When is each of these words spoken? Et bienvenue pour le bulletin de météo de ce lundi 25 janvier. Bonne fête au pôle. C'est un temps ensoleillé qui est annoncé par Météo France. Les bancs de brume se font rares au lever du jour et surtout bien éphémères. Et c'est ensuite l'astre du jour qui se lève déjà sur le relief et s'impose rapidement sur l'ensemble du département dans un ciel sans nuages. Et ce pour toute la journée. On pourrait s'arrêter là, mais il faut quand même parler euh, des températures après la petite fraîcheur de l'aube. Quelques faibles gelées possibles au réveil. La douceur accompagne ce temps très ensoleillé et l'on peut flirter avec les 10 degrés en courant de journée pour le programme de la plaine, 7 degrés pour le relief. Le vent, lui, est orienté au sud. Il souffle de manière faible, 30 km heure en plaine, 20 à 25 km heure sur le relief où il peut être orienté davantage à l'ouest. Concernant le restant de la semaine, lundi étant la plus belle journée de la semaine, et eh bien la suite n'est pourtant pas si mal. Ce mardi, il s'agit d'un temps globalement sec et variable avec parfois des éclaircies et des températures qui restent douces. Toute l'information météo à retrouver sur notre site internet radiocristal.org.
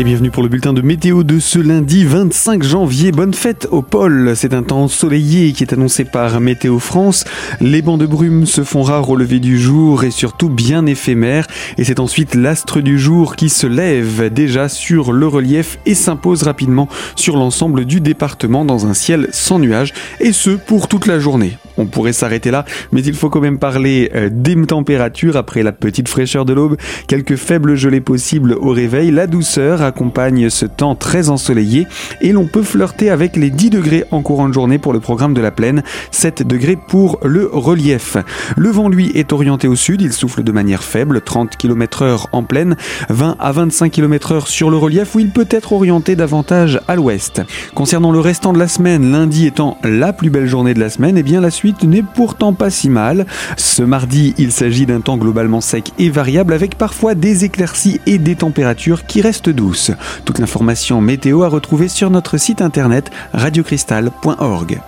Et 0.00 0.04
bienvenue 0.04 0.30
pour 0.30 0.42
le 0.42 0.48
bulletin 0.48 0.72
de 0.72 0.80
météo 0.80 1.24
de 1.24 1.38
ce 1.38 1.58
lundi 1.58 2.06
25 2.06 2.62
janvier. 2.62 3.12
Bonne 3.12 3.34
fête 3.34 3.68
au 3.70 3.82
pôle. 3.82 4.32
C'est 4.34 4.54
un 4.54 4.62
temps 4.62 4.84
ensoleillé 4.84 5.52
qui 5.52 5.62
est 5.62 5.74
annoncé 5.74 6.06
par 6.06 6.40
Météo 6.40 6.78
France. 6.78 7.26
Les 7.60 7.82
bancs 7.82 8.00
de 8.00 8.06
brume 8.06 8.46
se 8.46 8.64
font 8.64 8.80
rares 8.80 9.10
au 9.10 9.16
lever 9.16 9.40
du 9.40 9.60
jour 9.60 10.02
et 10.04 10.10
surtout 10.10 10.48
bien 10.48 10.86
éphémères. 10.86 11.46
Et 11.76 11.84
c'est 11.84 12.00
ensuite 12.00 12.34
l'astre 12.34 12.80
du 12.80 12.98
jour 12.98 13.36
qui 13.36 13.50
se 13.50 13.66
lève 13.66 14.32
déjà 14.32 14.70
sur 14.70 15.12
le 15.12 15.26
relief 15.26 15.78
et 15.84 15.94
s'impose 15.94 16.44
rapidement 16.44 16.88
sur 17.14 17.36
l'ensemble 17.36 17.84
du 17.84 18.00
département 18.00 18.64
dans 18.64 18.86
un 18.86 18.94
ciel 18.94 19.28
sans 19.32 19.58
nuages. 19.58 19.92
Et 20.18 20.32
ce 20.32 20.48
pour 20.48 20.88
toute 20.88 21.06
la 21.08 21.18
journée. 21.18 21.58
On 21.80 21.86
pourrait 21.86 22.12
s'arrêter 22.12 22.50
là, 22.50 22.64
mais 22.92 23.02
il 23.02 23.14
faut 23.14 23.30
quand 23.30 23.40
même 23.40 23.58
parler 23.58 24.10
euh, 24.14 24.28
des 24.30 24.60
températures 24.66 25.36
après 25.36 25.62
la 25.62 25.72
petite 25.72 26.08
fraîcheur 26.08 26.44
de 26.44 26.52
l'aube. 26.52 26.76
Quelques 27.06 27.36
faibles 27.36 27.74
gelées 27.74 28.00
possibles 28.00 28.52
au 28.52 28.70
réveil. 28.70 29.10
La 29.10 29.26
douceur 29.26 29.82
accompagne 29.82 30.50
ce 30.50 30.66
temps 30.66 30.94
très 30.94 31.30
ensoleillé 31.30 31.86
et 32.20 32.32
l'on 32.32 32.46
peut 32.46 32.62
flirter 32.62 33.10
avec 33.10 33.36
les 33.36 33.50
10 33.50 33.70
degrés 33.70 34.04
en 34.10 34.22
courant 34.22 34.48
de 34.48 34.54
journée 34.54 34.78
pour 34.78 34.92
le 34.92 35.00
programme 35.00 35.34
de 35.34 35.40
la 35.40 35.50
plaine, 35.50 35.82
7 36.10 36.46
degrés 36.46 36.76
pour 36.76 37.18
le 37.22 37.48
relief. 37.52 38.16
Le 38.56 38.70
vent, 38.70 38.88
lui, 38.88 39.10
est 39.14 39.32
orienté 39.32 39.68
au 39.68 39.76
sud. 39.76 40.02
Il 40.02 40.12
souffle 40.12 40.42
de 40.42 40.52
manière 40.52 40.82
faible, 40.82 41.20
30 41.20 41.56
km 41.56 42.02
heure 42.02 42.28
en 42.32 42.42
plaine, 42.42 42.76
20 43.08 43.36
à 43.38 43.52
25 43.52 43.90
km 43.90 44.32
heure 44.32 44.48
sur 44.48 44.70
le 44.70 44.76
relief 44.76 45.14
où 45.14 45.20
il 45.20 45.30
peut 45.30 45.48
être 45.50 45.72
orienté 45.72 46.16
davantage 46.16 46.80
à 46.88 46.96
l'ouest. 46.96 47.42
Concernant 47.74 48.12
le 48.12 48.20
restant 48.20 48.52
de 48.52 48.58
la 48.58 48.68
semaine, 48.68 49.12
lundi 49.12 49.46
étant 49.46 49.78
la 49.82 50.12
plus 50.12 50.30
belle 50.30 50.46
journée 50.46 50.74
de 50.74 50.80
la 50.80 50.90
semaine, 50.90 51.16
et 51.16 51.20
eh 51.20 51.22
bien 51.22 51.40
la 51.40 51.50
suite 51.50 51.69
n'est 51.84 52.02
pourtant 52.02 52.52
pas 52.52 52.70
si 52.70 52.88
mal. 52.88 53.26
Ce 53.56 53.82
mardi, 53.82 54.34
il 54.38 54.52
s'agit 54.52 54.86
d'un 54.86 55.00
temps 55.00 55.16
globalement 55.16 55.60
sec 55.60 55.92
et 55.98 56.10
variable 56.10 56.52
avec 56.52 56.76
parfois 56.76 57.14
des 57.14 57.44
éclaircies 57.44 58.00
et 58.06 58.18
des 58.18 58.36
températures 58.36 59.06
qui 59.06 59.20
restent 59.20 59.50
douces. 59.50 59.90
Toute 60.24 60.38
l'information 60.38 61.00
météo 61.00 61.42
à 61.42 61.48
retrouver 61.48 61.88
sur 61.88 62.10
notre 62.10 62.36
site 62.36 62.62
internet 62.62 63.10
radiocristal.org. 63.32 64.80